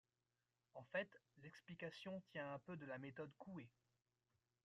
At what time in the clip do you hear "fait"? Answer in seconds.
0.85-1.07